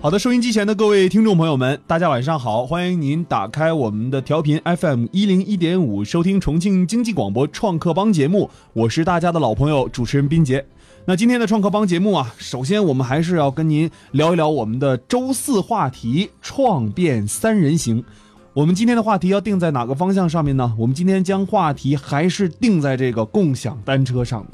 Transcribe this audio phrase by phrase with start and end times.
[0.00, 2.64] 好的，收音机前的各位听众朋友们，大家晚上好！
[2.64, 8.48] 欢迎您打开我们的调频 FM 一零一点五，收听重庆经济广播创客帮节目。
[8.72, 10.64] 我是大家的老朋友主持人斌杰。
[11.04, 18.04] 那今天的创客帮节目啊，首先我们还是要跟您聊一聊我们的周四话题——创变三人行。
[18.52, 20.72] 我们今天的话题要定在哪个方向上面呢？
[20.78, 24.50] 我们今天将话题还是定在这个共享单车上面。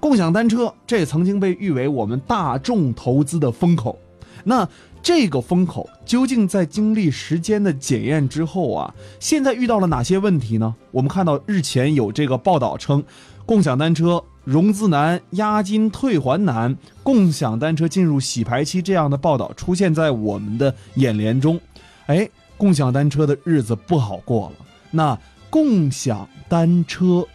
[0.00, 3.96] 共享单车这曾经被誉为我们大众投资的风口。
[4.44, 4.68] 那
[5.02, 10.74] 这个风口究竟在经历时间的检验之后啊，现在遇到了哪些问题呢？
[10.90, 13.02] 我们看到日前有这个报道称，
[13.46, 21.58] 共享单车融资难、押金退还难、共享单车进入洗牌期这样的报道出现在我们的眼帘中。
[22.04, 24.66] 哎，共享单车的日子不好过了。
[24.90, 25.18] 那
[25.48, 27.26] 共享单车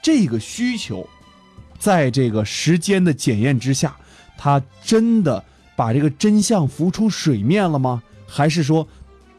[0.00, 1.06] 这个需求，
[1.78, 3.94] 在这个时间的检验之下，
[4.38, 5.44] 它真的。
[5.80, 8.02] 把这个真相浮出水面了吗？
[8.26, 8.86] 还是说，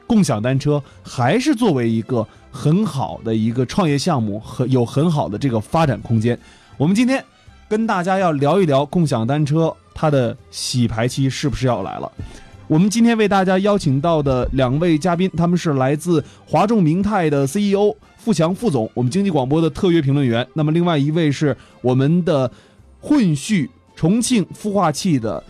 [0.07, 6.35] 共享单车还是作为一个很好的一个创业项目和有很好的这个发展空间？
[6.77, 7.23] 我们今天
[7.69, 12.11] 跟大家要聊一聊共享单车它的洗牌期是不是要来了？
[12.67, 20.47] 我们今天为大家邀请到的两位嘉宾，他们是来自华众明泰的 CEO 富强副总，我们经济广播的特约评论员。
[20.55, 22.51] 那么另外一位是我们的
[22.99, 25.43] 混序重庆孵化器的。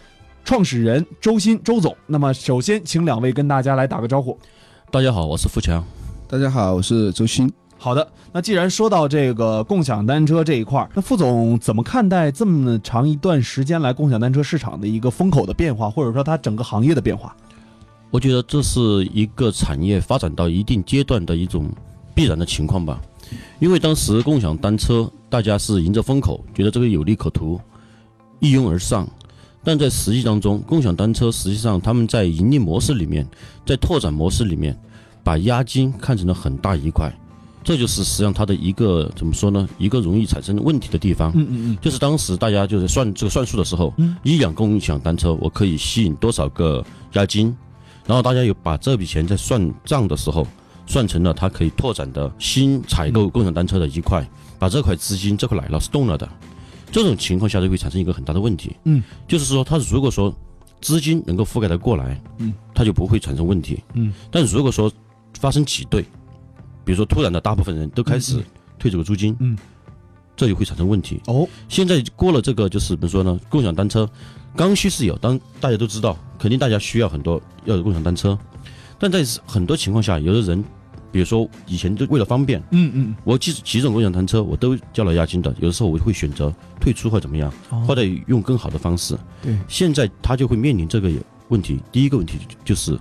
[0.44, 4.38] 创始人周鑫周总，那么首先请两位跟大家来打个招呼。
[4.90, 5.84] 大家好，我是付强。
[6.28, 7.50] 大家好，我是周鑫。
[7.78, 17.36] 好的，那既然说到这个共享单车这一块儿，那副总怎么看待这么长一段时间来共享单车市场的一个风口的变化，或者说它整个行业的变化？
[18.10, 18.82] 我觉得这是
[19.14, 21.70] 一个产业发展到一定阶段的一种
[22.14, 23.00] 必然的情况吧。
[23.60, 27.60] 因为当时共享单车大家是迎着风口，觉得这个有利可图，
[28.40, 29.08] 一拥而上。
[29.64, 33.28] 但在实际当中，共享单车实际上他们在盈利模式里面，
[33.66, 34.76] 在拓展模式里面，
[35.24, 37.12] 把押金看成了很大一块，
[37.64, 39.70] 这就是实际上它的一个怎么说呢？
[39.78, 41.32] 一个容易产生问题的地方。
[41.36, 46.84] 嗯嗯嗯，就是当时大家就是算这个算数的时候，一辆共享单车我可以吸引多少个
[47.14, 47.56] 押金，
[48.08, 50.48] 然后大家有把这笔钱在算账的时候，
[50.88, 54.28] 算成了它可以拓展的新采购共享单车的一块，
[54.58, 56.28] 把这块资金这块奶酪是动了的。
[56.92, 60.34] 这种情况下就会产生一个很大的问题，嗯，就是说，他如果说
[60.82, 64.92] 资金能够覆盖得过来，嗯，他就不会产生问题，嗯，但如果说
[65.40, 66.02] 发生挤兑，
[66.84, 68.44] 比如说突然的大部分人都开始
[68.78, 69.58] 退这个租金，嗯，
[70.36, 71.22] 这就会产生问题。
[71.28, 73.40] 哦，现在过了这个，就是怎么说呢？
[73.48, 74.10] 共享单车
[74.56, 78.38] 刚需是有，当大家都知道，肯定大家需要很多要有共享单车，
[79.00, 80.64] 但在很多情况下，有的人。
[81.12, 87.52] 比如说以前都为了方便，嗯嗯，我骑骑这种共享单车我都交了押金的，有的时候我会选择退出或怎么样，
[87.86, 89.18] 或者用更好的方式。
[89.42, 91.12] 对，现在他就会面临这个
[91.50, 91.82] 问题。
[91.92, 92.98] 第一个问题就是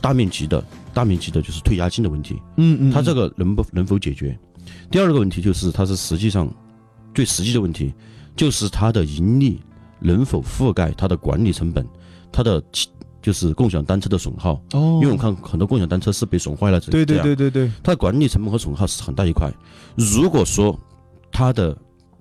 [0.00, 4.36] 大面积的大面积的就是退押金的问题，嗯嗯，他这个能不能否解决？
[4.90, 6.52] 第二个问题就是它是实际上
[7.14, 7.94] 最实际的问题，
[8.34, 9.60] 就是它的盈利
[10.00, 11.86] 能否覆盖它的管理成本，
[12.32, 12.60] 它的。
[13.24, 19.50] 就是共享单车的损耗哦，因为我看很多共享单车是被损坏了，对对对对对，它的管理成本和损耗是很大一块。
[19.96, 20.78] 如果说
[21.32, 21.74] 它的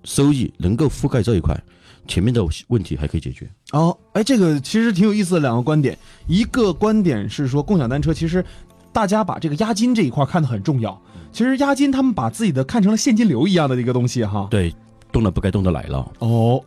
[0.05, 1.61] 收益能够覆盖这一块，
[2.07, 3.51] 前面的问题还可以解决。
[3.73, 8.45] 哦，哎，这个其实挺有意思的两个观点，一个观点是说共享单车其实
[8.93, 10.97] 大家把这个押金这一块看得很重要，
[11.33, 14.47] 其实押金他们把自己的看成了现金流一样的一个东西哈。
[14.49, 14.73] 对，
[15.11, 16.09] 动了不该动的来了。
[16.19, 16.63] 哦。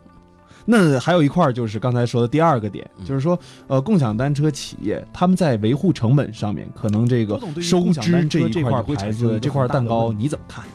[0.69, 10.65] 那还有一块就是刚才说的第二个点，就是说，呃，共享单车企业他们在维护成本上面，可能这个收支这一块牌子这块蛋糕你怎么看？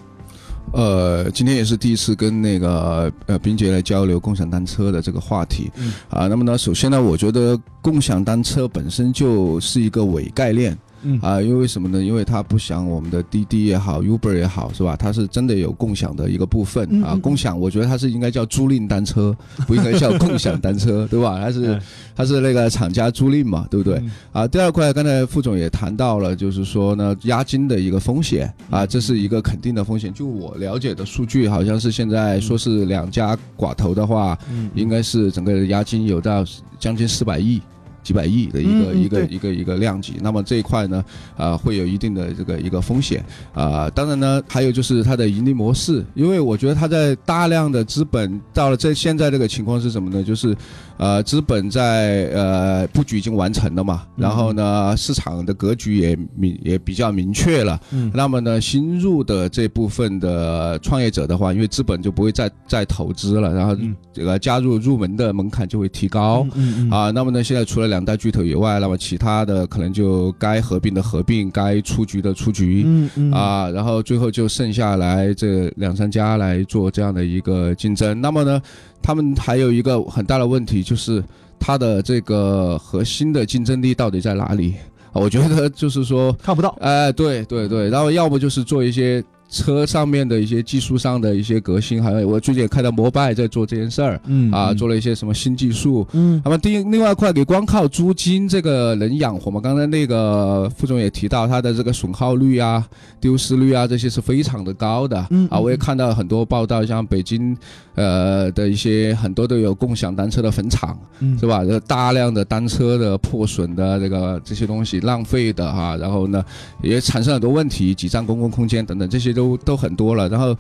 [0.73, 5.71] 呃，今天也是第一次跟那个呃冰姐来交流共享单车的这个话题，
[6.09, 10.75] 啊，那么呢，首先呢，我觉得共享单车本身就是一个伪概念。
[11.03, 12.03] 嗯啊，因为什么呢？
[12.03, 14.97] 因为它不像我们的滴滴也好，Uber 也好，是吧？
[14.97, 17.19] 它是真的有共享的一个部分啊。
[17.23, 19.37] 共享，我觉得它是应该叫租赁单车，
[19.67, 21.39] 不应该叫 共享单车，对吧？
[21.41, 21.81] 它是
[22.15, 24.03] 它是那个厂家租赁嘛，对不对？
[24.33, 30.13] 啊，第二块，刚才副总也谈到了，就是说呢，押金的一个风险啊，这是一个肯定的风险。
[30.13, 34.39] 就我了解的数据，好像是现在说是两家寡头的话，
[34.75, 36.45] 应该是整个押金有到
[36.79, 37.61] 将近四百亿。
[38.03, 41.05] 几百亿的一个一个一个一个量级，那么这一块呢，
[41.37, 43.89] 啊，会有一定的这个一个风险啊。
[43.91, 50.23] 当然呢，还有就是它的盈利模式，因为我觉得它在大量的资本到了这现在这个情况是什么呢？
[50.23, 50.57] 就是，
[50.97, 57.81] 呃，资本在呃布局已经完成了嘛，然后呢，市场的格局也明也比较明确了。
[57.93, 58.11] 嗯。
[58.15, 63.77] 那么呢，新入的这部分的创业者的话，因为资本就不会再再投资了，然后
[64.13, 66.47] 这个加入入门的门槛就会提高。
[66.55, 66.91] 嗯嗯。
[66.91, 72.85] 啊，那么呢，现在除了两大巨头以外，那么其他的可能就该合并的合并，该出局的出局。
[72.87, 78.19] 嗯嗯啊，然后最后就剩下来这两三家来做这样的一个竞争。
[78.19, 78.61] 那么呢，
[79.03, 81.23] 他们还有一个很大的问题，就是
[81.61, 84.75] 它的这个核心的竞争力到底在哪里？
[85.13, 86.75] 啊我觉得就是说，看不到。
[86.81, 89.23] 哎，对对对，然后要不就是做一些
[89.53, 96.07] 车上面的一些技术上的一些革新，好像我最近也看到摩拜在做这件事儿，嗯啊，做了一些什么新技术。
[96.13, 99.61] 嗯那么第另外一块，你光靠租金这个能养活吗？
[99.63, 102.83] 刚才那个副总也提到，它的这个损耗率啊、
[103.21, 105.19] 丢失率啊，这些是非常的高的。
[105.19, 107.55] 啊，嗯啊我也看到很多报道，像北京，
[107.95, 111.63] 呃的一些很多都有共享单车的坟场，嗯是吧？
[111.63, 116.43] 这大量的单车的破损的这个这些东西浪费的哈、然后呢
[116.83, 120.29] 也产生很多问题，挤占公共空间等等，这些都都都很多了。
[120.29, 120.57] 然后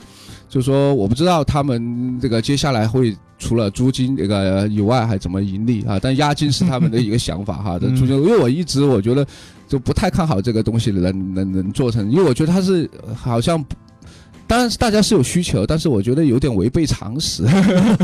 [0.48, 5.98] 就说我不知道他们这个接下来会除了租金这个以外还怎么盈利啊？
[6.02, 7.78] 但押金是他们的一个想法哈。
[7.80, 9.26] 这租金，因为我一直我觉得
[9.68, 13.64] 就不太看好这个东西能能能做成，因为我觉得它是好像。
[14.44, 17.46] 当然是大家是有需求，但是我觉得有点违背常识。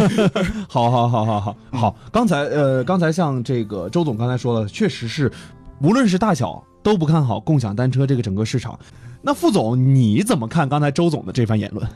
[0.67, 5.31] 好好好好好好，刚才呃，刚才像这个周总刚才说了，确实是，
[5.83, 8.79] 无论是大小都不看好共享单车这个整个市场。
[9.21, 11.89] 那副总你怎么看刚才周总的这番言论？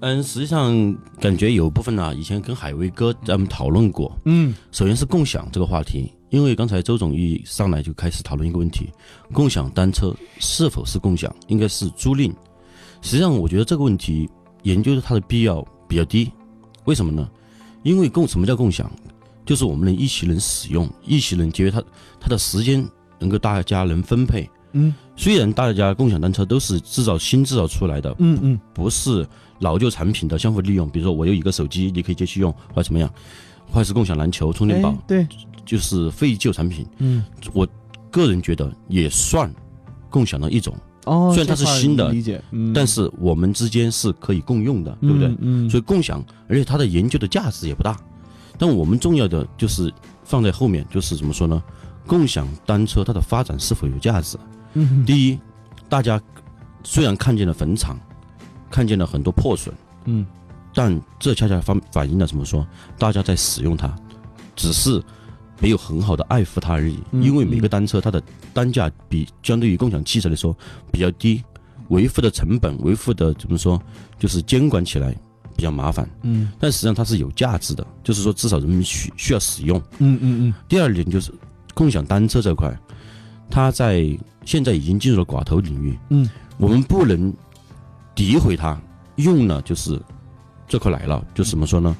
[0.00, 4.16] 嗯，实际上感觉有部分啊，以前跟海威哥咱们讨论过。
[4.26, 8.90] 嗯首先是共享这个话题，因为刚才周总一上来就开始讨论一个问题：
[9.32, 12.32] 共享单车是否是共享，应该是租赁。
[13.02, 14.28] 实际上，我觉得这个问题
[14.62, 16.30] 研究它的必要比较低。
[16.84, 17.28] 为什么呢？
[17.82, 18.90] 因为共什么叫共享？
[19.44, 21.82] 就是我们能一起能使用，一起能节约它
[22.20, 22.86] 它的时间，
[23.18, 24.48] 能够大家能分配。
[24.72, 29.26] 嗯虽然大家共享单车都是制造新制造出来的，嗯嗯不是
[29.58, 30.88] 老旧产品的相互利用。
[30.88, 33.10] 比如说，我有一个手机，你可以接续用，或者怎么样，
[33.68, 35.26] 或者是共享篮球、充电宝哎，对，
[35.66, 36.86] 就是废旧产品。
[36.98, 37.66] 嗯我
[38.12, 39.52] 个人觉得也算
[40.08, 40.72] 共享的一种，
[41.06, 45.26] 哦，虽然它是新的理解，嗯，但是我们之间是可以共用的，对不对？
[45.40, 47.98] 嗯，嗯所以共享，而且它的研究的价值也不大。
[48.56, 49.92] 但我们重要的就是
[50.22, 51.60] 放在后面，就是怎么说呢？
[52.06, 54.38] 共享单车它的发展是否有价值？
[54.74, 55.38] 嗯第一，
[55.88, 56.20] 大家
[56.84, 57.98] 虽然看见了坟场，
[58.70, 59.74] 看见了很多破损，
[60.04, 60.26] 嗯
[60.74, 62.66] 但这恰恰反反映了怎么说？
[62.98, 63.94] 大家在使用它，
[64.54, 65.02] 只是
[65.60, 66.98] 没有很好的爱护它而已。
[67.10, 68.22] 嗯因为每个单车它的
[68.52, 70.56] 单价比相对于共享汽车来说
[70.92, 71.42] 比较低，
[71.88, 73.80] 维护的成本、维护的怎么说，
[74.18, 75.12] 就是监管起来
[75.56, 76.08] 比较麻烦。
[76.22, 79.82] 嗯但实际上它是有价值的，就是说至少人们需需要使用。
[79.98, 81.32] 嗯嗯第二点就是
[81.74, 82.78] 共享单车这块，
[83.50, 85.98] 它在现在已经进入了寡头领域。
[86.10, 87.32] 嗯，我们不能
[88.14, 88.80] 诋毁他，
[89.16, 90.00] 用了就是
[90.66, 91.96] 这块来了，就是怎么说呢？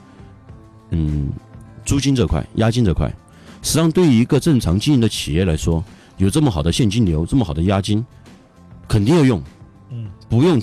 [0.91, 1.31] 嗯，
[1.85, 3.09] 租金这块、押金这块，
[3.63, 5.85] 实际上对于一个正常经营的企业来说，
[6.17, 8.05] 有这么好的现金流、这么好的押金，
[8.89, 9.43] 肯定要用。
[9.91, 10.61] 嗯，不用，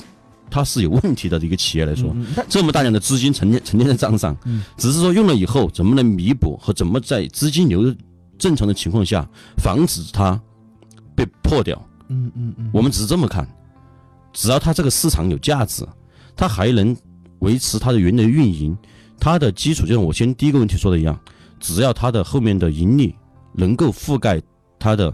[0.50, 1.40] 它是有问题的。
[1.40, 7.94] 一个企业来说，嗯，这么大量的资金沉淀沉淀在账上，嗯只是说用了以后怎么能弥补和怎么在资金流
[8.38, 9.28] 正常的情况下
[9.58, 10.40] 防止它
[11.16, 11.82] 被破掉。
[12.08, 13.48] 嗯嗯嗯，我们只是这么看，
[14.34, 15.84] 只要它这个市场有价值，
[16.36, 16.96] 它还能
[17.40, 18.78] 维持它的原来运营，
[19.20, 21.20] 它的基础就像我先第一个问题说的一样，
[21.60, 23.16] 只要它的后面的盈利
[23.54, 24.42] 能够覆盖
[24.78, 25.12] 它的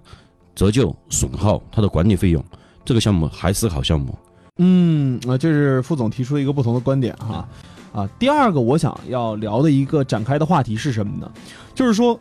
[0.53, 2.43] 折旧损耗、它的管理费用，
[2.83, 4.17] 这个项目还是好项目。
[4.57, 7.47] 嗯，啊，这是副总提出一个不同的观点哈。
[7.93, 11.31] 啊，第二个我想要聊的一个展开的话题是什么呢？
[11.73, 12.19] 就是说，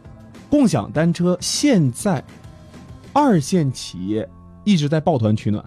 [0.49, 2.22] 共享单车现在
[3.12, 4.28] 二线企业
[4.64, 5.64] 一直在抱团取暖，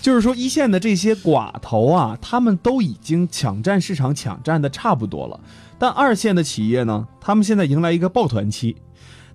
[0.00, 5.40] 就是说一线的这些寡头啊，他们都已经抢占市场，抢占的差不多了。
[5.78, 8.76] 但二线的企业呢，他们现在迎来一个抱团期。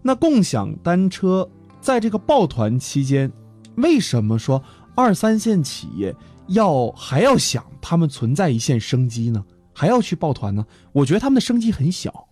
[0.01, 1.49] 那共享单车
[1.81, 3.31] 在这个抱团期间，
[3.75, 4.61] 为什么说
[4.95, 6.15] 二三线企业
[6.47, 9.43] 要还要想他们存在一线生机呢？
[9.73, 10.65] 还要去抱团呢？
[10.91, 12.27] 我觉得他们的生机很小。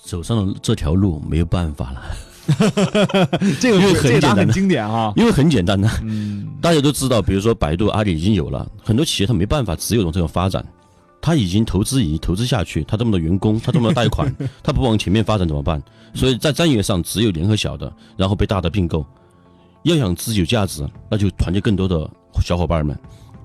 [0.00, 2.02] 走上了这条路没有办法了，
[3.60, 5.12] 这个因为很简单的很经典啊。
[5.16, 10.64] 因为很简单的，嗯大家都知道，比如说百度、阿里已经有了，很多企业它没办法只有这种发展，
[11.20, 15.82] 他已经投资已经投资下去，他这么多员工，他这么多贷款， 他不往前面发展怎么办？
[16.14, 19.04] 所以在战略上只有联合小的，然后被大的并购。
[19.84, 22.10] 要想自己有价值，那就团结更多的
[22.42, 22.98] 小伙伴们，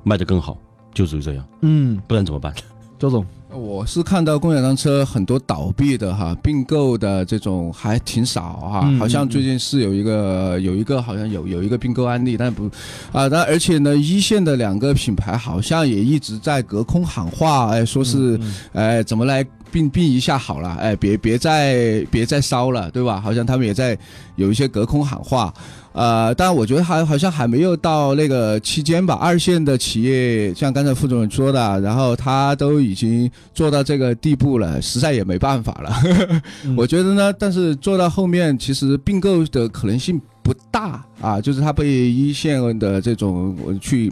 [0.03, 0.57] 卖得更好，
[0.93, 2.53] 就只有这样，嗯，不然怎么办？
[2.97, 12.65] 周总，我是看到共享单车很多倒闭的哈，并购的这种还挺少哈，嗯好像最近是有一个有一个好像有有一个并购案例，但不
[13.11, 23.21] 啊，但而且呢，一线的两个品牌好像也一直在隔空喊话，哎，说是嗯哎怎么来并并一下好了，哎，别别再别再烧了，对吧？
[23.21, 23.97] 好像他们也在
[24.35, 25.53] 有一些隔空喊话。
[25.93, 29.13] 呃，但我觉得还好像还没有到那个期间吧。
[29.13, 35.95] 二线的企业，像刚才副总说说的，然后他都已经做到这个地步了，实在也没办法了。
[36.75, 44.11] 我觉得呢，但是做到后面，其实并购的可能性不大啊，就是他被一线的这种去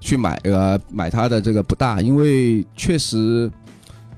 [0.00, 3.50] 去买呃买他的这个不大，因为确实。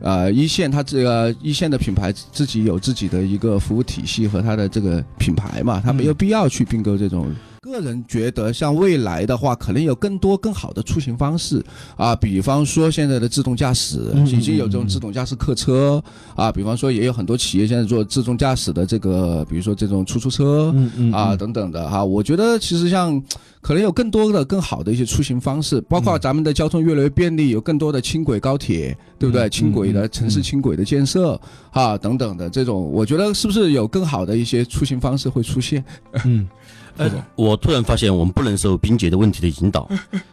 [0.01, 7.35] 呃，一线它这个一线的品牌自己有自己的一个服务体系和它的这个品牌嘛，它没有必要去并购这种。
[7.77, 11.65] 个人觉得，像未来的话，可能有更多更好的出行方式
[11.97, 16.03] 啊，比方说现在的自动驾驶，已经有这种自动驾驶客车
[16.35, 20.75] 啊，比方说也有很多企业现在做自动驾驶的这个，比如说这种出租车
[21.13, 22.05] 啊等等的哈。
[22.05, 23.23] 我觉得其实像
[23.61, 29.49] 可能有更多的更好的一些出行方式，包括咱们的交通越来越便利，有更多的轻轨高铁，对不对？
[29.49, 31.41] 轻轨的城市轻轨的建设
[31.71, 35.85] 啊等等的这种，我觉得是不是有更好的一些出行方式会出现？
[36.25, 36.49] 嗯。
[36.97, 39.89] 呃，我突然发现我们不能受冰姐的问题的引导，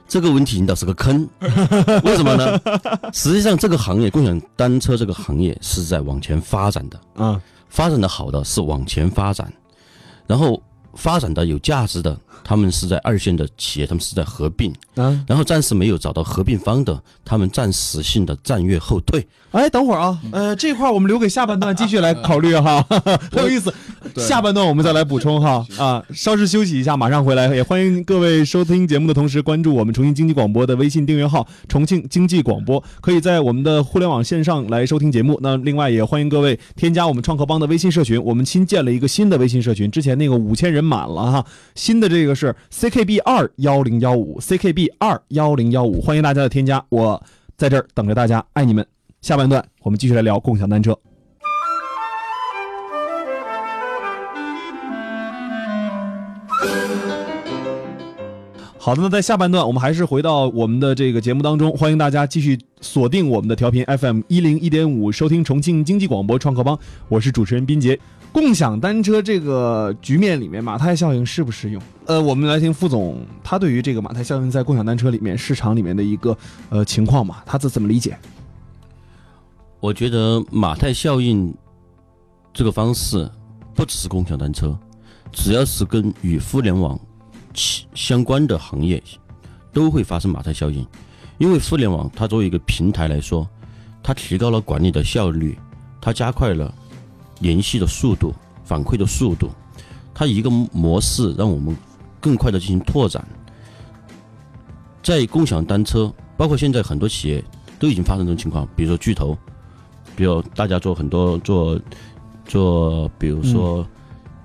[0.07, 1.27] 这个问题引导是个坑，
[2.03, 2.59] 为什么呢？
[3.13, 6.99] 实际上，这个行业共享单车这个行业是在往前发展的。
[7.15, 9.51] 啊，发展的好的是往前发展，
[10.25, 10.61] 然后
[10.93, 19.25] 发展的有价值的，他们是在二线的企业，他们是在合并啊，然后暂时没有找到合并方的，他们暂时性的战略后退。
[19.51, 22.81] 哎，等会儿啊，呃，这块我们留给下半段继续来考虑哈，
[23.31, 23.71] 很有意思。
[24.17, 27.53] 下半段我们再来补充哈啊，稍事休息一下，马上回来。
[27.53, 35.39] 也欢迎各位收听节目的同时关注我们重庆经济广播的微信订阅号“重庆经济广播”，可以在我们的互联网线上来收听节目。
[35.43, 47.21] 那另外也欢迎各位添加我们创客帮的微信社群，我们新建了一个新的微信社群，之前那个五千人满了哈，新的这个是 CKB 二幺零幺五 CKB 二幺零幺五，欢迎大家的添加，我
[47.57, 48.87] 在这儿等着大家，爱你们。
[49.21, 50.97] 下半段我们继续来聊共享单车。
[58.77, 67.99] 好的，那在下半段我们还是回到我们的这个节目当中，欢迎大家继续锁定我们的调频 FM 一零一点五，收听重庆经济广播创客帮，我是主持人斌杰。
[68.33, 71.81] 共享单车这个局面里面，马太效应适不适用？
[72.07, 76.35] 呃，我们来听副总他对于这个马太效应在共享单车里面市场里面的一个
[76.69, 78.17] 呃情况嘛，他是怎么理解？
[79.79, 81.53] 我觉得马太效应
[82.51, 83.29] 这个方式
[83.75, 84.75] 不只是共享单车，
[85.31, 86.99] 只要是跟与互联网
[87.93, 89.01] 相关的行业
[89.71, 90.83] 都会发生马太效应。
[91.37, 93.47] 因为互联网它作为一个平台来说，
[94.01, 95.57] 它提高了管理的效率，
[96.01, 96.73] 它加快了
[97.43, 98.33] 联系的速度、
[98.63, 99.51] 反馈的速度，
[100.15, 101.77] 它一个模式让我们
[102.19, 103.23] 更快的进行拓展。
[105.03, 107.43] 在共享单车，包括现在很多企业
[107.77, 109.37] 都已经发生这种情况，比如说巨头。
[110.15, 111.79] 比如大家做很多做
[112.45, 113.83] 做，比如说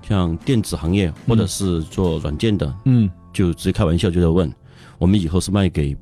[0.01, 4.51] 像电子行业或者是做软件的，嗯，就直接开玩笑就在问，
[4.97, 5.95] 我们以后是卖给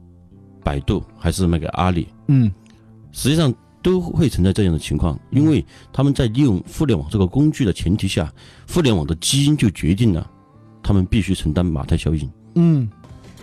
[0.63, 2.08] 百度还是卖给阿里？
[2.27, 2.50] 嗯，
[3.12, 3.54] 实际上
[3.88, 8.29] 都会存在这样的情况，因为他们在利用互联网这个工具的前提下，
[8.70, 10.29] 互联网的基因就决定了
[10.84, 12.29] 他们必须承担马太效应。
[12.56, 12.89] 嗯。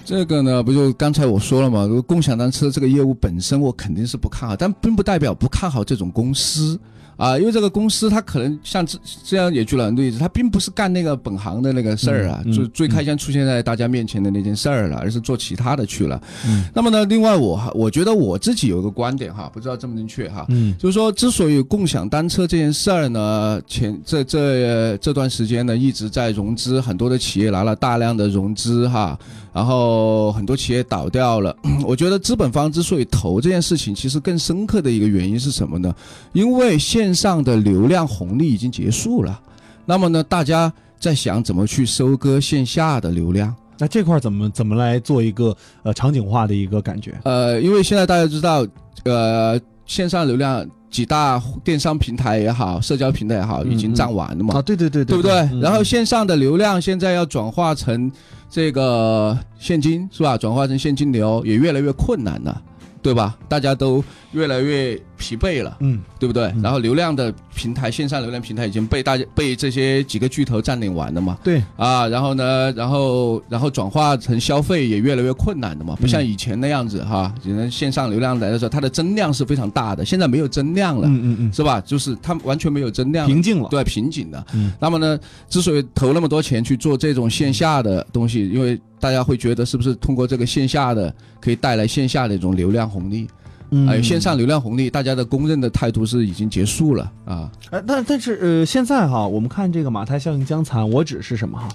[0.04, 1.86] 这个呢，不就刚才我说了嘛？
[1.86, 6.78] 如果共享单车这个业务本身，我肯定是不看好，但并不代表不看好这种公司。
[7.16, 16.20] 啊，因为这个公司它可能像这这样也举了很多例子，它并不是干那个本行的那个事儿啊，就最开先出现在大家面前的那件事儿了，而是做其他的去了。
[16.46, 29.18] 嗯，那么呢，另外我我觉得我自己有一个观点哈，不知道正不正确哈，嗯，就是说，之所以共享单车这件事儿呢，前这这这段时间呢一直在融资，很多的企业拿了大量的融资哈，
[29.52, 31.56] 然后很多企业倒掉了。
[31.86, 35.94] 我觉得资本方之所以投这件事情，其实更深刻的一个原因是什么呢？
[36.32, 39.38] 因为现线上的流量红利已经结束了，
[39.84, 43.54] 那么呢，大家在想怎么去收割线下的流量？
[43.76, 47.12] 那这块怎么怎么来做一个呃场景化的一个感觉？
[47.24, 48.66] 呃，因为现在大家知道，
[49.04, 54.54] 呃，线上流量几大电商平台也好，社交平台也好，已经占完了嘛？
[54.54, 55.34] 啊，对对对，对不对？
[55.60, 58.10] 然后线上的流量现在要转化成
[58.48, 60.38] 这个现金，是吧？
[60.38, 62.62] 转化成现金流也越来越困难了，
[63.02, 63.36] 对吧？
[63.46, 64.98] 大家都越来越。
[65.16, 66.52] 疲惫了，嗯，对不对？
[66.62, 71.38] 然后流量的平台，线上流量平台已经被大家被这些几个巨头占领完了嘛？
[71.42, 81.80] 对啊，然后呢，然后然后转化成消费也越来越困难的嘛，不像以前那样子哈，以前线上流量来的时候，它的增量是非常大的，现在没有增量了，嗯嗯嗯，是吧？
[81.80, 84.46] 就是它完全没有增量，瓶颈了，对，瓶颈的。
[84.54, 85.18] 嗯，那么呢，
[85.48, 93.28] 之所以投那么多钱去做这种线下的东西，因为大家会觉得是不是通过这个线下的可以带来线下的一种流量红利？
[93.74, 97.50] 嗯哎，线上流量红利，大家的公认的态度是已经结束了啊。
[97.70, 101.68] 哎，但但是呃，现在哈，我们看这个马太效应将残，我指是什么哈？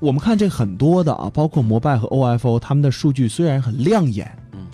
[0.00, 4.66] 我们看这很多的啊，包括摩拜和 OFO，他们的数据虽然很亮眼，嗯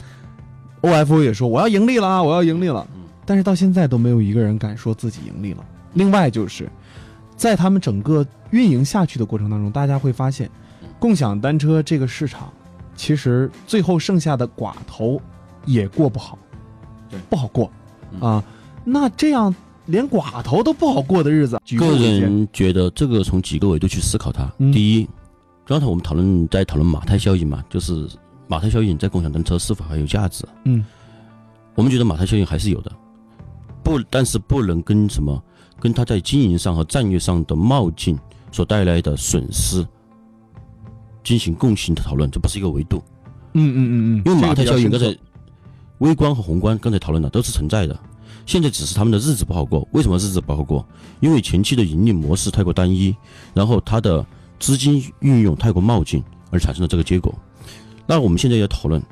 [0.83, 5.65] ，OFO 也说我要盈利了啊，我要盈利了，嗯但是到现在都没有一个人敢说自己盈利了。
[5.95, 6.69] 另外就是，
[7.37, 10.51] 在他们整个运营下去的过程当中，大家会发现，
[10.99, 12.53] 共享单车这个市场，
[12.95, 15.19] 其实最后剩下的寡头
[15.65, 16.39] 也过不好，
[17.15, 17.71] 对不好过
[18.13, 18.45] 嗯啊。
[18.85, 19.55] 那这样
[19.87, 24.51] 连寡头都不好过的日子，个人觉得这个从几个维度去思考它。
[24.59, 25.09] 嗯第一，
[25.67, 28.09] 刚才我们讨论在讨论马太效应嘛，就是
[28.47, 30.47] 马太效应在共享单车是否还有价值？
[30.65, 30.85] 嗯
[31.75, 32.93] 我们觉得马太效应还是有的，
[33.83, 35.43] 不，但是不能跟什么
[35.81, 38.17] 跟他在经营上和战略上的冒进
[38.53, 39.85] 所带来的损失
[41.25, 43.03] 进行共性的讨论，这不是一个维度。
[43.55, 45.07] 嗯嗯嗯嗯，因为马太效应刚才
[45.99, 47.99] 微观和宏观刚才讨论的都是存在的，
[48.47, 49.87] 现在只是他们的日子不好过。
[49.93, 50.85] 为什么日子不好过？
[51.21, 53.15] 因为前期的盈利模式太过单一，
[53.55, 54.25] 然后它的
[54.59, 57.35] 资金运用太过冒进，而产生了这个结果。
[58.07, 59.03] 那我们现在要讨论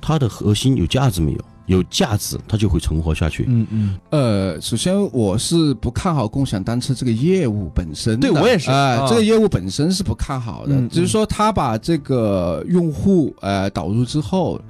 [0.00, 1.38] 它的核心有价值没有？
[1.66, 3.46] 有价值，它就会存活下去。
[3.48, 8.28] 嗯嗯呃，首先我是不看好共享单车这个业务本身的。
[8.28, 14.60] 对我也是哎、啊这个业务本身是不看好的，嗯只是说他把这个用户呃导入之后。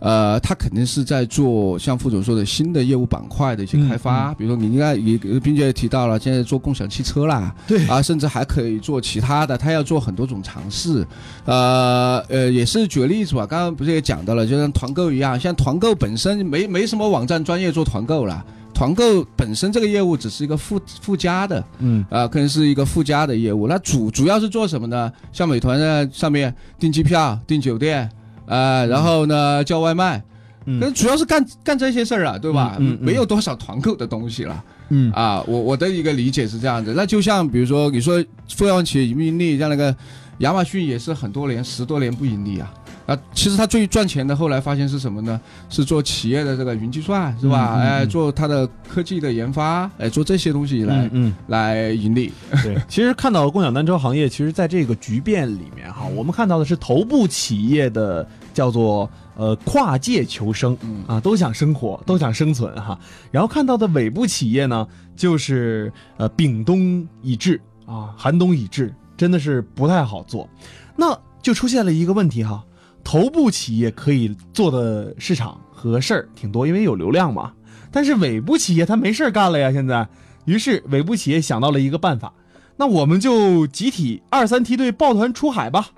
[0.00, 11.06] 呃，他肯定是在做像副总说的新的业务板块的一些开发，嗯比如说你应该也并且也提到了，现在做共享汽车啦，对啊，甚至还可以做其他的，他要做很多种尝试。
[11.44, 18.44] 呃呃，也是举个例子吧，刚刚不是也讲到了，就像团购一样，像团购本身没没什么网站专业做团购了。
[18.72, 23.66] 团购本身这个业务只是一个附附加的，嗯啊、可能是一个附加的业务。
[23.68, 25.12] 那主主要是做什么呢？
[25.32, 28.10] 像美团呢，上面订机票、订酒店，
[28.50, 30.22] 啊，然后呢叫外卖，
[30.64, 32.76] 那嗯主要是干干这些事儿啊，对吧？
[32.80, 35.42] 嗯没有多少团购的东西了嗯啊。
[35.46, 36.92] 我我的一个理解是这样子。
[36.96, 38.22] 那就像比如说，你说
[38.58, 39.94] 互联网企业盈不盈利，像那个
[40.38, 42.74] 亚马逊也是很多年十多年不盈利啊。
[43.06, 45.40] 啊，其实他最赚钱的，后来发现是什么呢？
[45.68, 47.74] 是做企业的这个云计算，是吧？
[47.74, 52.32] 嗯嗯嗯哎，做它的科技的研发，哎，做这些东西来、嗯来盈利。
[52.62, 62.98] 对， 其实看到共享单车行业，其实在这个局变里面哈，我们看到的是头部企业的叫做呃跨界求生嗯啊，都想生活，都想生存哈。
[63.30, 64.86] 然后看到的尾部企业呢，
[65.16, 70.48] 就是呃丙冬已至啊，寒冬已至，真的是不太好做。
[70.96, 72.64] 那就出现了一个问题哈，
[73.02, 77.52] 头部企业可以做的市场和事儿挺多，因为有流量嘛。
[77.90, 80.06] 但是尾部企业他没事儿干了呀，现在。
[80.46, 82.32] 于是尾部企业想到了一个办法，
[82.76, 85.88] 那我们就集体二三梯队抱团出海吧，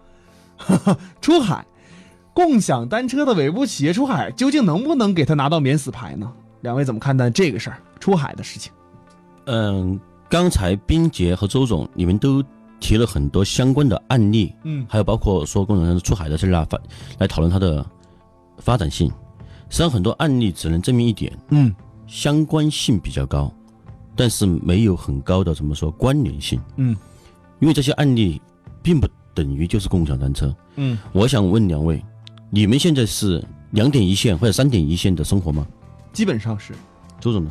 [1.22, 1.64] 出海。
[2.34, 6.32] 共享单车的尾部企业出海，究竟能不能给他拿到免死牌呢？
[6.62, 7.78] 两位怎么看待这个事儿？
[8.00, 8.72] 出海的事情？
[9.46, 12.42] 嗯，刚才冰杰和周总你们都
[12.80, 16.80] 提了很多相关的案例，嗯还有包括说共享单车出海的事儿啊，发
[17.18, 17.84] 来讨论它的
[18.58, 19.08] 发展性。
[19.68, 21.74] 实际上，很多案例只能证明一点，嗯
[22.06, 23.52] 相关性比较高，
[24.14, 26.60] 但是没有很高的怎么说关联性。
[26.76, 26.96] 嗯
[27.58, 28.40] 因为这些案例
[28.82, 30.54] 并不等于就是共享单车。
[30.76, 32.04] 嗯，我想问两位，
[32.54, 35.66] 你们现在是两点一线或者三点一线的生活吗？
[36.12, 36.74] 基本上是。
[37.18, 37.50] 周总呢？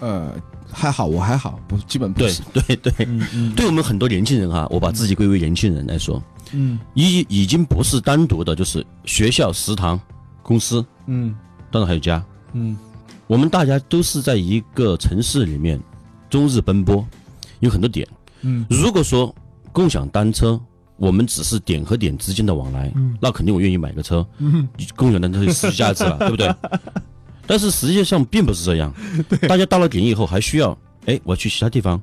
[0.00, 0.34] 呃，
[0.70, 2.42] 还好，我还好，不，基本不对是。
[2.52, 9.98] 对对，嗯嗯对我们很多年轻人哈，我把自己归为年轻人来说，嗯已已经不是单独的，就是学校、食堂、
[10.42, 11.34] 公司，嗯
[11.70, 12.22] 当然还有家。
[12.52, 12.76] 嗯
[13.26, 15.80] 我们大家都是在一个城市里面
[16.28, 17.02] 终日奔波，
[17.60, 18.06] 有很多点。
[18.42, 19.34] 嗯如果说
[19.72, 20.60] 共享单车，
[20.96, 26.54] 我们只是点和点之间的往来，嗯那肯定我愿意买个车，嗯共享单车就失去价值了，对不对？
[27.46, 28.92] 但是实际上并不是这样，
[29.48, 30.76] 大家到了点以后还需要，
[31.06, 32.00] 哎，我去其他地方，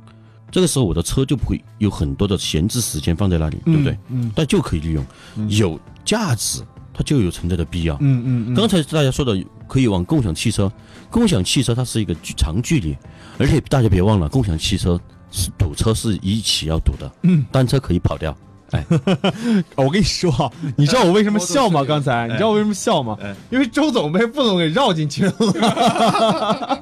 [0.51, 3.97] 这个时候我的车就不会有很多的闲置时间放在那里，对不对？？
[4.09, 5.05] 嗯但就可以利用，
[5.37, 6.61] 嗯有价值，
[6.93, 7.95] 它就有存在的必要。
[8.01, 10.69] 嗯嗯嗯，刚才大家说的可以往共享汽车，
[11.09, 12.95] 共享汽车它是一个长距离，
[13.37, 14.99] 而且大家别忘了，共享汽车
[15.31, 18.35] 是堵车是一起要堵的，嗯，单车可以跑掉。
[19.75, 21.83] 我跟你说啊，你知道我为什么笑吗？
[21.87, 23.17] 刚才你知道我为什么笑吗？
[23.49, 25.33] 因为周总被副总给绕进去了。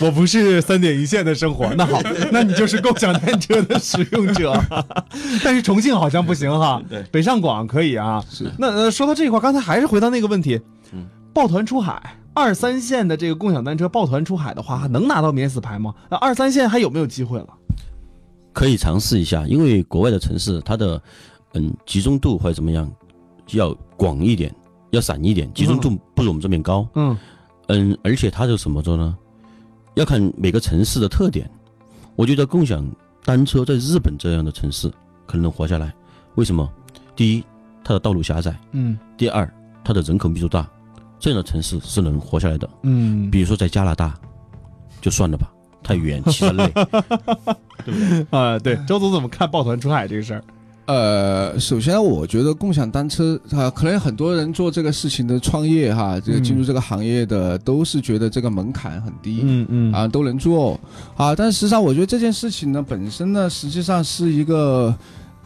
[0.00, 2.00] 我不是三点一线的生活，那好，
[2.32, 4.58] 那你就是共享单车的使用者。
[5.42, 8.22] 但是重庆好像不行哈，对北上广可以啊。
[8.30, 10.60] 是那呃，说到这一块，刚才还是回到那个问题，
[10.92, 12.16] 嗯，抱团出海。
[12.32, 15.92] 二三线的这个共享单车抱团出海的话，能拿到免死牌吗？
[16.08, 17.46] 那二三线还有没有机会了？
[18.60, 21.02] 可以尝试一下，因为国外的城市它的
[21.54, 22.86] 嗯集中度或者怎么样
[23.52, 24.54] 要广一点，
[24.90, 26.86] 要散一点，集中度不如我们这边高。
[26.94, 27.16] 嗯
[27.68, 29.16] 嗯，而且它就怎么做呢？
[29.94, 31.50] 要看每个城市的特点。
[32.16, 32.86] 我觉得共享
[33.24, 34.90] 单车在日本这样的城市
[35.26, 35.90] 可能能活下来，
[36.34, 36.70] 为什么？
[37.16, 37.44] 第一，
[37.82, 39.50] 它的道路狭窄；嗯第二，
[39.82, 40.68] 它的人口密度大，
[41.18, 42.68] 这样的城市是能活下来的。
[42.82, 44.14] 嗯，比如说在加拿大，
[45.00, 45.50] 就算了吧，
[45.82, 46.70] 太远，骑得累。
[47.84, 50.44] 对不对啊，对，周总怎么看抱团出海这个事儿？
[50.86, 59.42] 呃，首先我觉得共享单车啊，可能很多人做这个事情的创业哈，这个进入这个行业的都是觉得这个门槛很低。
[59.44, 60.80] 嗯嗯啊，都能做
[61.16, 64.92] 啊，但实际上我觉得这件事情呢，本身呢，实际上是一个，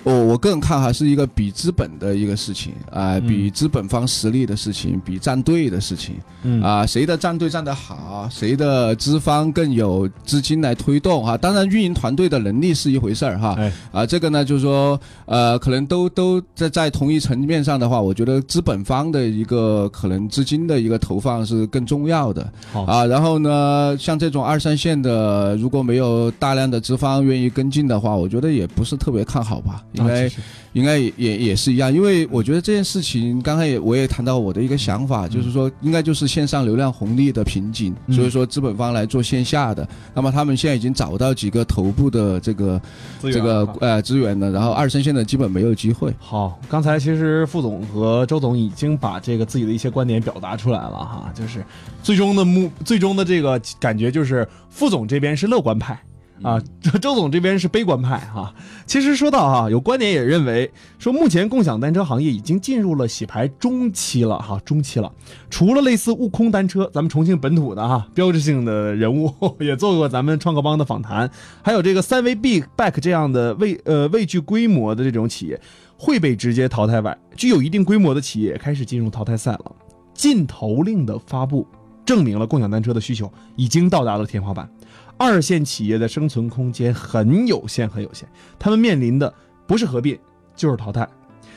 [0.04, 3.26] 我我个人看哈，是一个比资本的一个事情啊、嗯。
[3.26, 6.14] 比资本方实力的事情，比战队的事情。
[6.42, 6.62] 嗯。
[6.62, 13.72] 啊、谁的战队站得好，谁的资方更有资金来推动啊，当然运营团队的能力是一回事儿哈，哎。
[13.90, 22.52] 啊，这个呢，就是说，呃，可能都都在在同一层面上的话，我觉得资本方的一个可能资金的一个投放是更重要的。
[22.86, 30.30] 啊，然后呢，像这种二三线的，如果没有大量的资方愿意跟进的话，我觉得也不是特别看好吧，应该、
[30.72, 42.80] 应该也也也是一样，因为我觉得这件事情，刚才也我也谈到我的一个想法，就是说应该就是线上流量红利的瓶颈，嗯所以说资本方来做线下的，那么他们现在已经找到几个头部的这个
[43.20, 46.12] 这个啊呃资源了，然后二三线的基本没有机会。
[46.18, 51.64] 好，刚才其实副总和周总已经把这个自己的一些观点表达出来了哈，就是
[52.02, 55.98] 最终的目，最终的这个感觉就是副总这边是乐观派。
[56.44, 56.60] 啊，
[57.00, 58.54] 周总这边是悲观派哈、
[58.86, 65.10] 其实说到哈、有观点也认为说，目前共享单车行业已经进入了洗牌中期了哈，中期了。
[65.48, 71.30] 除了类似悟空单车，咱们重庆本土的哈标志性的人物 也做过咱们创客帮的访谈，
[71.62, 75.58] 还有这个三维 Big Back 这样的未呃未具规模的这种企业，
[75.96, 77.16] 会被直接淘汰外。
[77.34, 79.72] 具有一定规模的企业也开始进入淘汰赛了。
[80.12, 81.66] 禁投令的发布，
[82.04, 84.68] 证明了共享单车的需求已经到达了天花板。
[85.16, 88.28] 二线企业的生存空间很有限，很有限。
[88.58, 89.32] 他们面临的
[89.66, 90.18] 不是合并，
[90.56, 91.08] 就是淘汰。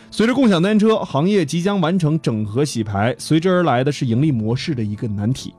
[0.10, 5.54] 随着共享单车行业即将完成整合洗牌，随之而来的是盈利模式的一个难题。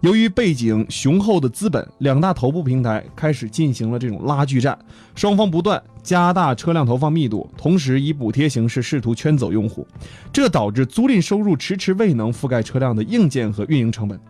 [0.00, 4.78] 由于背景雄厚的资本，两大头部平台开始进行了这种拉锯战，
[5.14, 9.86] 双方不断加大车辆投放密度，同时以补贴形式试图圈走用户，
[10.32, 14.20] 这导致租赁收入迟迟未能覆盖车辆的硬件和运营成本。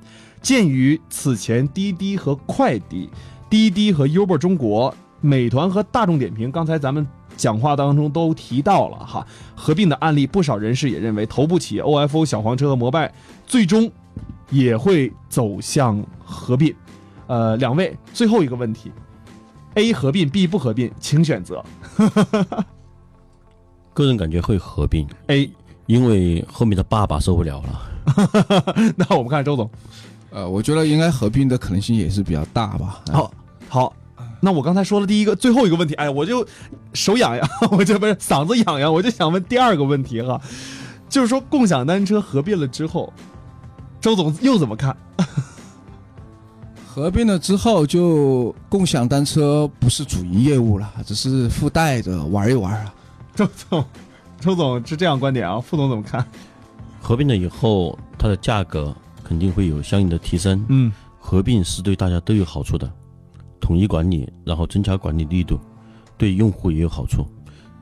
[0.43, 3.11] 鉴于此前滴滴和快滴、
[3.51, 13.13] 滴滴和 Uber 中国、美团和大众点评，刚才咱们讲话当中都提到了哈，合并的案例，不少人士也认为，头部企业 OFO、小黄车和摩拜
[13.47, 13.91] 最终
[14.51, 16.75] 也会走向合并。
[17.27, 18.93] 呃，两位最后一个问题
[19.75, 21.65] ：A 合并，B 不合并，请选择。
[23.93, 25.51] 个人感觉会合并，A，
[25.87, 27.83] 因为后面的爸爸受不了了。
[28.97, 29.69] 那我们看周总。
[30.37, 33.01] 呃，我觉得应该合并的可能性也是比较大吧。
[33.09, 33.33] 哎好，
[33.71, 33.97] 好，
[34.39, 36.47] 那我刚才说了第一个，最后一个问题，哎，我就
[36.93, 40.39] 手痒痒， 我这不是嗓子痒痒，我就想问第二个问题哈，
[41.09, 43.11] 就是说共享单车合并了之后，
[43.99, 44.95] 周总又怎么看？
[46.87, 52.95] 合并了之后，就共享单车不是主营业务了，只是附带着玩一玩啊。
[53.35, 53.83] 周总，
[54.39, 56.23] 周总是这样观点啊，副总怎么看？
[57.01, 58.95] 合并了以后，它的价格
[59.27, 60.65] 肯定会有相应的提升。
[60.69, 62.89] 嗯，合并是对大家都有好处的，
[63.61, 65.59] 统一管理，然后增加管理力度，
[66.17, 67.27] 对用户也有好处。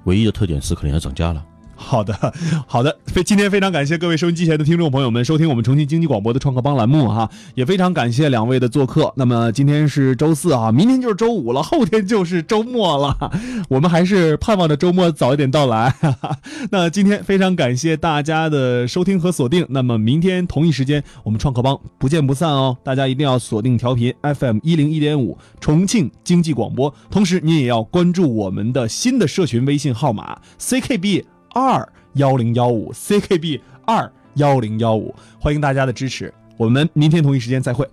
[0.05, 1.45] 唯一的特点是可能要涨价了。
[1.85, 2.33] 好的，
[2.67, 9.13] 好的，非今天非常感谢各位收音机前的听众朋友们收听我们重庆经济广播的创客帮栏目哈，也非常感谢两位的做客。
[9.17, 13.31] 那么今天是周四啊，明天就是周五了，后天就是周末了，
[13.69, 15.91] 我们还是盼望着周末早一点到来。
[15.91, 16.39] 哈哈。
[16.71, 31.25] 那今天非常感谢大家的收听和锁定，那么明天同一时间我们创客帮不见不散哦，大家一定要锁定调频 FM 一零一点五重庆经济广播，同时你也要关注我们的新的社群微信号码 CKB。
[31.55, 37.89] 二幺零幺五 CKB 二幺零幺五，欢迎大家的支持，我们明天同一时间再会。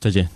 [0.00, 0.28] 再见。